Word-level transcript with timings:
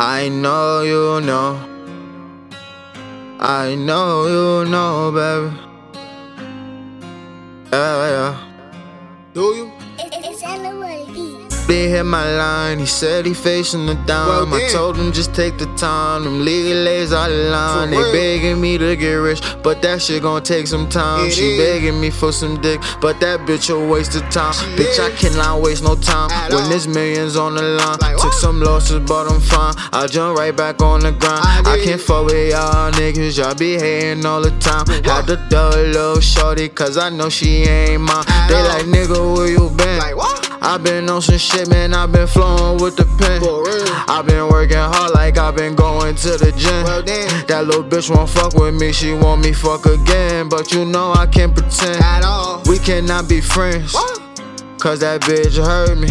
I 0.00 0.28
know 0.28 0.82
you 0.82 1.20
know. 1.26 1.58
I 3.40 3.74
know 3.74 4.28
you 4.28 4.70
know, 4.70 5.10
baby. 5.10 5.50
Yeah, 7.72 8.08
yeah. 8.14 8.34
Do 9.34 9.40
you? 9.56 9.77
They 11.68 11.88
hit 11.90 12.04
my 12.04 12.24
line, 12.36 12.78
he 12.78 12.86
said 12.86 13.26
he 13.26 13.34
facing 13.34 13.84
the 13.86 13.94
down. 13.94 14.50
Well, 14.50 14.54
I 14.54 14.68
told 14.68 14.96
him 14.96 15.12
just 15.12 15.34
take 15.34 15.58
the 15.58 15.66
time. 15.76 16.24
Them 16.24 16.42
legal 16.44 16.82
ladies 16.82 17.12
out 17.12 17.30
of 17.30 17.36
line. 17.52 17.88
For 17.90 17.94
They 17.94 18.02
real. 18.02 18.12
begging 18.12 18.60
me 18.60 18.78
to 18.78 18.96
get 18.96 19.12
rich, 19.14 19.42
but 19.62 19.82
that 19.82 20.00
shit 20.00 20.22
gon' 20.22 20.42
take 20.42 20.66
some 20.66 20.88
time. 20.88 21.26
It 21.26 21.32
she 21.34 21.52
is. 21.52 21.58
begging 21.58 22.00
me 22.00 22.08
for 22.10 22.32
some 22.32 22.58
dick, 22.62 22.80
but 23.02 23.20
that 23.20 23.40
bitch 23.40 23.68
a 23.68 23.78
waste 23.86 24.14
of 24.16 24.22
time. 24.30 24.54
She 24.54 24.64
bitch, 24.82 24.98
I 24.98 25.08
is. 25.10 25.20
cannot 25.20 25.60
waste 25.60 25.82
no 25.84 25.94
time 25.94 26.30
At 26.30 26.50
when 26.52 26.62
all. 26.64 26.68
there's 26.70 26.88
millions 26.88 27.36
on 27.36 27.54
the 27.54 27.62
line. 27.62 27.98
Like 28.00 28.16
Took 28.16 28.32
some 28.32 28.60
losses, 28.62 29.00
but 29.06 29.30
I'm 29.30 29.40
fine. 29.40 29.74
I 29.92 30.06
jump 30.06 30.38
right 30.38 30.56
back 30.56 30.80
on 30.80 31.00
the 31.00 31.12
grind. 31.12 31.44
I 31.44 31.74
I, 31.78 31.84
can't 31.84 32.00
fuck 32.00 32.24
with 32.26 32.50
y'all 32.50 32.90
niggas, 32.92 33.36
y'all 33.38 33.54
be 33.54 33.74
hating 33.74 34.24
all 34.24 34.40
the 34.40 34.50
time. 34.58 34.84
What? 34.88 35.04
Had 35.04 35.26
to 35.26 35.68
little 35.76 36.20
shorty, 36.20 36.68
cause 36.70 36.96
I 36.96 37.10
know 37.10 37.28
she 37.28 37.64
ain't 37.64 38.00
mine. 38.02 38.24
At 38.26 38.48
They 38.48 38.54
all. 38.56 38.68
like, 38.68 38.86
nigga, 38.86 39.36
where 39.36 39.48
you 39.48 39.68
been? 39.76 39.98
Like 39.98 40.16
I 40.68 40.76
been 40.76 41.08
on 41.08 41.22
some 41.22 41.38
shit, 41.38 41.66
man. 41.70 41.94
I 41.94 42.04
been 42.04 42.26
flowing 42.26 42.78
with 42.82 42.94
the 42.94 43.04
pen. 43.16 43.40
I 44.06 44.20
been 44.20 44.48
working 44.48 44.76
hard, 44.76 45.12
like 45.14 45.38
I 45.38 45.50
been 45.50 45.74
going 45.74 46.14
to 46.16 46.36
the 46.36 46.52
gym. 46.52 46.84
Well. 46.84 47.02
That 47.46 47.64
little 47.64 47.82
bitch 47.82 48.14
won't 48.14 48.28
fuck 48.28 48.52
with 48.52 48.74
me, 48.74 48.92
she 48.92 49.14
want 49.14 49.42
me 49.42 49.54
fuck 49.54 49.86
again. 49.86 50.50
But 50.50 50.70
you 50.70 50.84
know 50.84 51.12
I 51.14 51.26
can't 51.26 51.54
pretend. 51.54 52.02
At 52.04 52.22
all. 52.22 52.62
We 52.66 52.78
cannot 52.78 53.30
be 53.30 53.40
friends, 53.40 53.94
What? 53.94 54.20
cause 54.78 55.00
that 55.00 55.22
bitch 55.22 55.56
hurt 55.56 55.96
me. 55.96 56.08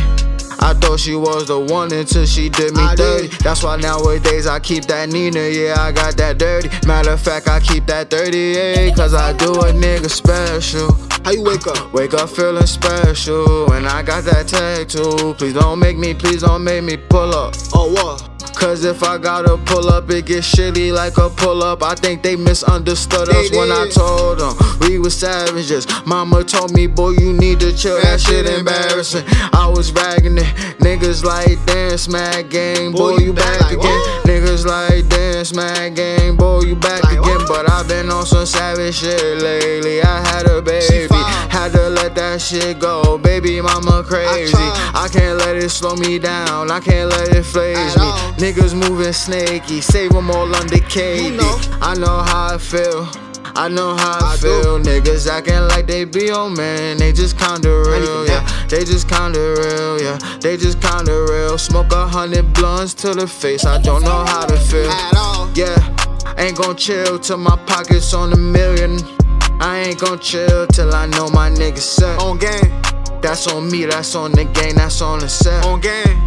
I 0.59 0.73
thought 0.73 0.99
she 0.99 1.13
was 1.13 1.45
the 1.49 1.59
one 1.59 1.93
until 1.93 2.25
she 2.25 2.49
did 2.49 2.75
me 2.75 2.81
I 2.81 2.95
dirty. 2.95 3.27
did. 3.27 3.39
That's 3.41 3.61
why 3.61 3.75
nowadays 3.77 4.47
I 4.47 4.59
keep 4.59 4.85
that 4.85 5.07
Nina, 5.09 5.49
yeah, 5.49 5.75
I 5.77 5.91
got 5.91 6.17
that 6.17 6.39
dirty. 6.39 6.69
Matter 6.87 7.11
of 7.11 7.21
fact, 7.21 7.47
I 7.47 7.59
keep 7.59 7.85
that 7.85 8.09
38, 8.09 8.95
cause 8.95 9.13
I 9.13 9.33
do 9.33 9.53
a 9.53 9.71
nigga 9.71 10.09
special. 10.09 11.06
How 11.27 11.33
you 11.33 11.43
wake 11.43 11.67
up? 11.67 11.91
Wake 11.91 12.13
up 12.13 12.29
feeling 12.29 12.65
special, 12.65 13.73
and 13.73 13.85
I 13.85 14.01
got 14.01 14.23
that 14.23 14.47
tattoo. 14.47 15.33
Please 15.33 15.55
don't 15.55 15.77
make 15.77 15.97
me, 15.97 16.13
please 16.13 16.41
don't 16.41 16.63
make 16.63 16.85
me 16.85 16.95
pull 16.95 17.35
up. 17.35 17.53
Oh 17.73 17.91
what? 17.91 18.55
Cause 18.55 18.85
if 18.85 19.03
I 19.03 19.17
gotta 19.17 19.57
pull 19.65 19.89
up, 19.89 20.09
it 20.09 20.25
gets 20.25 20.55
shitty 20.55 20.93
like 20.93 21.17
a 21.17 21.29
pull 21.29 21.63
up. 21.63 21.83
I 21.83 21.95
think 21.95 22.23
they 22.23 22.37
misunderstood 22.37 23.27
us 23.27 23.51
when 23.51 23.73
I 23.73 23.89
told 23.89 24.39
them 24.39 24.55
we 24.79 24.99
were 24.99 25.09
savages. 25.09 25.85
Mama 26.05 26.45
told 26.45 26.73
me, 26.73 26.87
boy, 26.87 27.09
you 27.09 27.33
need 27.33 27.59
to 27.59 27.75
chill. 27.75 28.01
That, 28.03 28.21
shit 28.21 28.45
embarrassing. 28.45 29.25
I 29.51 29.67
was 29.67 29.91
ragging 29.91 30.37
it. 30.37 30.55
Niggas 30.79 31.25
like 31.25 31.63
dance, 31.65 32.03
smack 32.03 32.49
game. 32.49 32.93
Boy, 32.93 33.17
you 33.17 33.33
back 33.33 33.73
again. 33.73 34.26
Niggas 34.57 34.65
like 34.65 35.09
dance, 35.09 35.49
smack 35.49 35.93
game. 35.95 36.35
Boy, 36.35 36.61
you 36.61 36.75
back 36.75 37.03
Like 37.03 37.19
again. 37.19 37.21
what? 37.21 37.47
But 37.47 37.69
I've 37.71 37.87
been 37.87 38.09
on 38.09 38.25
some 38.25 38.45
savage 38.45 38.95
shit 38.95 39.41
lately. 39.41 40.01
I 40.01 40.27
had 40.27 40.45
a 40.47 40.61
baby. 40.61 41.07
Had 41.49 41.73
to 41.73 41.89
let 41.89 42.15
that 42.15 42.41
shit 42.41 42.79
go. 42.79 43.17
Baby, 43.17 43.61
mama 43.61 44.03
crazy. 44.03 44.51
tried. 44.51 44.91
I 44.95 45.07
can't 45.11 45.37
let 45.39 45.55
it 45.57 45.69
slow 45.69 45.95
me 45.95 46.17
down. 46.19 46.71
I 46.71 46.79
can't 46.79 47.09
let 47.09 47.29
it 47.35 47.43
faze 47.43 47.95
me. 47.97 48.03
all. 48.03 48.17
Niggas 48.37 48.73
moving 48.73 49.13
snaky, 49.13 49.81
save 49.81 50.11
them 50.11 50.31
all 50.31 50.53
under 50.55 50.75
KD. 50.77 51.23
You 51.23 51.31
know. 51.37 51.59
I 51.81 51.95
know 51.95 52.21
how 52.23 52.55
I 52.55 52.57
feel. 52.57 53.07
I 53.55 53.69
know 53.69 53.95
how 53.95 54.19
I, 54.21 54.33
I 54.33 54.35
do. 54.35 54.41
feel. 54.61 54.79
Niggas 54.79 55.27
acting 55.27 55.61
like 55.67 55.87
they 55.87 56.03
be 56.05 56.29
on 56.31 56.55
man. 56.55 56.97
They 56.97 57.11
just 57.11 57.37
kinda 57.39 57.69
real, 57.69 58.25
yeah. 58.27 58.45
They 58.69 58.83
just 58.83 59.07
kinda 59.07 59.39
real, 59.39 60.01
yeah. 60.01 60.17
They 60.41 60.57
just 60.57 60.81
kinda 60.81 61.25
real. 61.29 61.57
Smoke 61.57 61.91
a 61.93 62.05
hundred 62.07 62.53
blunts 62.53 62.93
to 62.95 63.13
the 63.13 63.25
face. 63.27 63.65
I 63.65 63.77
don't 63.79 64.03
know 64.03 64.25
how 64.25 64.45
to 64.45 64.57
feel. 64.57 64.89
At 64.89 65.15
all. 65.15 65.49
Yeah, 65.55 65.75
ain't 66.37 66.57
gon' 66.57 66.75
chill 66.75 67.17
till 67.19 67.37
my 67.37 67.55
pockets 67.65 68.13
on 68.13 68.33
a 68.33 68.37
million. 68.37 68.99
I 69.59 69.79
ain't 69.87 69.99
gon' 69.99 70.19
chill 70.19 70.67
till 70.67 70.93
I 70.93 71.05
know 71.07 71.29
my 71.29 71.49
niggas 71.49 71.79
set. 71.79 72.19
On 72.21 72.37
game. 72.37 72.71
That's 73.21 73.47
on 73.47 73.71
me, 73.71 73.85
that's 73.85 74.13
on 74.15 74.31
the 74.33 74.43
game, 74.45 74.75
that's 74.75 75.01
on 75.01 75.19
the 75.19 75.29
set. 75.29 75.65
On 75.65 75.79
game. 75.79 76.23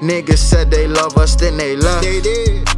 Niggas 0.00 0.38
said 0.38 0.70
they 0.70 0.86
love 0.86 1.16
us, 1.16 1.34
then 1.34 1.56
they 1.56 1.76
left. 1.76 2.02
They 2.02 2.20
did. 2.20 2.68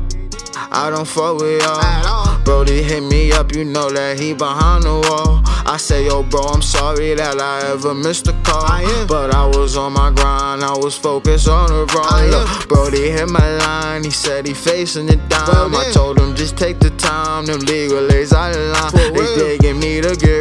I 0.70 0.90
don't 0.90 1.06
fuck 1.06 1.38
with 1.40 1.62
At 1.62 2.04
y'all. 2.04 2.28
all. 2.28 2.38
Brody 2.44 2.82
hit 2.82 3.02
me 3.02 3.32
up, 3.32 3.54
you 3.54 3.64
know 3.64 3.90
that 3.90 4.18
he 4.20 4.32
behind 4.32 4.84
the 4.84 4.94
wall. 5.08 5.42
I 5.68 5.78
say, 5.78 6.06
yo, 6.06 6.22
bro, 6.22 6.42
I'm 6.42 6.62
sorry 6.62 7.14
that 7.14 7.40
I 7.40 7.66
ever 7.72 7.92
missed 7.92 8.28
a 8.28 8.32
call. 8.44 8.62
I. 8.62 9.04
But 9.08 9.34
I 9.34 9.46
was 9.46 9.76
on 9.76 9.94
my 9.94 10.10
grind, 10.12 10.62
I 10.62 10.76
was 10.76 10.96
focused 10.96 11.48
on 11.48 11.68
the 11.68 11.84
wrong. 11.92 12.30
Look, 12.30 12.68
Brody 12.68 13.10
hit 13.10 13.28
my 13.28 13.56
line, 13.58 14.04
he 14.04 14.10
said 14.10 14.46
he 14.46 14.54
facing 14.54 15.08
it 15.08 15.28
down. 15.28 15.48
Well, 15.48 15.76
I 15.76 15.90
told 15.90 16.18
him 16.20 16.36
just 16.36 16.56
take 16.56 16.78
the 16.78 16.90
time, 16.90 17.46
them 17.46 17.60
legal 17.60 18.06
days 18.06 18.32
out 18.32 18.54
of 18.54 18.62
line. 18.62 18.92
They 18.94 19.58
begging 19.58 19.80
me 19.80 20.00
to 20.00 20.14
get 20.14 20.35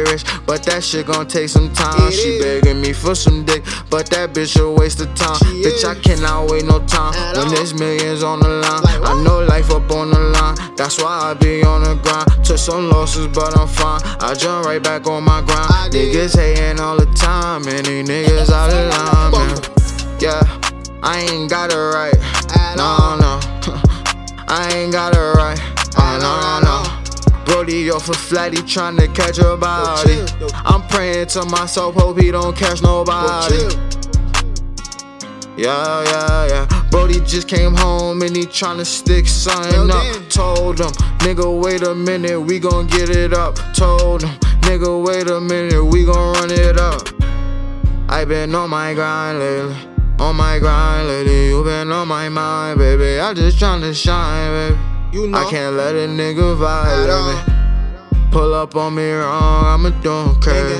but 0.46 0.62
that 0.64 0.82
shit 0.84 1.06
gon' 1.06 1.26
take 1.26 1.48
some 1.48 1.72
time. 1.72 2.10
She 2.10 2.38
begging 2.40 2.80
me 2.80 2.92
for 2.92 3.14
some 3.14 3.44
dick, 3.44 3.64
but 3.90 4.06
that 4.10 4.32
bitch 4.32 4.58
a 4.60 4.70
waste 4.70 5.00
of 5.00 5.12
time. 5.14 5.36
Bitch. 5.62 5.84
I 5.84 5.94
cannot 5.96 6.50
wait 6.50 6.64
no 6.64 6.78
time. 6.86 7.12
When 7.36 7.48
there's 7.52 7.74
millions 7.74 8.22
on 8.22 8.40
the 8.40 8.48
line, 8.48 8.82
I 9.02 9.22
know 9.22 9.44
life 9.44 9.70
up 9.70 9.90
on 9.90 10.10
the 10.10 10.20
line. 10.20 10.56
That's 10.76 11.02
why 11.02 11.30
I 11.30 11.34
be 11.34 11.62
on 11.62 11.82
the 11.82 11.94
grind. 11.96 12.44
Took 12.44 12.58
some 12.58 12.88
losses, 12.90 13.26
but 13.26 13.58
I'm 13.58 13.68
fine. 13.68 14.00
I 14.20 14.34
jump 14.34 14.66
right 14.66 14.82
back 14.82 15.06
on 15.06 15.24
my 15.24 15.42
grind. 15.42 15.92
Niggas 15.92 16.36
hating 16.36 16.80
all 16.80 16.96
the 16.96 17.06
time, 17.14 17.66
and 17.66 17.84
these 17.84 18.08
niggas 18.08 18.50
out 18.50 18.72
of 18.72 18.88
line, 18.90 19.32
man. 19.32 19.76
Yeah, 20.20 20.42
I 21.02 21.20
ain't 21.30 21.50
got 21.50 21.72
it 21.72 21.76
right. 21.76 22.14
No, 22.76 23.16
no. 23.16 23.40
I 24.48 24.70
ain't 24.74 24.92
got 24.92 25.14
it 25.14 25.18
right. 25.18 25.58
Oh, 25.98 26.18
no, 26.20 26.60
no. 26.64 26.85
Brody 27.46 27.90
off 27.90 28.08
a 28.08 28.12
flatty 28.12 28.60
trying 28.62 28.96
to 28.98 29.08
catch 29.08 29.38
a 29.38 29.56
body. 29.56 30.20
I'm 30.52 30.82
praying 30.88 31.28
to 31.28 31.44
myself, 31.46 31.94
hope 31.94 32.20
he 32.20 32.30
don't 32.30 32.56
catch 32.56 32.82
nobody. 32.82 33.56
Yeah, 35.56 36.02
yeah, 36.04 36.46
yeah. 36.48 36.88
Brody 36.90 37.20
just 37.20 37.48
came 37.48 37.74
home 37.74 38.20
and 38.20 38.36
he 38.36 38.42
tryna 38.42 38.84
stick 38.84 39.26
something 39.26 39.90
up. 39.90 40.28
Told 40.28 40.80
him, 40.80 40.90
nigga, 41.20 41.62
wait 41.62 41.82
a 41.82 41.94
minute, 41.94 42.38
we 42.38 42.58
gon' 42.58 42.86
get 42.88 43.08
it 43.08 43.32
up. 43.32 43.56
Told 43.72 44.22
him, 44.22 44.38
nigga, 44.62 45.02
wait 45.02 45.30
a 45.30 45.40
minute, 45.40 45.82
we 45.82 46.04
gon' 46.04 46.34
run 46.34 46.50
it 46.50 46.78
up. 46.78 47.08
I 48.08 48.24
been 48.26 48.54
on 48.54 48.70
my 48.70 48.92
grind 48.92 49.38
lately, 49.38 49.76
on 50.18 50.36
my 50.36 50.58
grind 50.58 51.08
lately. 51.08 51.48
You 51.48 51.64
been 51.64 51.90
on 51.90 52.06
my 52.06 52.28
mind, 52.28 52.78
baby. 52.78 53.18
I 53.18 53.32
just 53.32 53.58
tryna 53.58 53.94
shine, 53.94 54.74
baby. 54.74 54.95
You 55.12 55.28
know. 55.28 55.38
I 55.38 55.50
can't 55.50 55.76
let 55.76 55.94
a 55.94 56.08
nigga 56.08 56.52
At 56.52 56.58
violate 56.58 57.36
me. 57.36 58.30
Pull 58.30 58.54
up 58.54 58.74
on 58.76 58.94
me 58.94 59.10
wrong, 59.12 59.64
I'ma 59.64 59.90
do 60.02 60.10
him 60.10 60.40
crazy. 60.40 60.74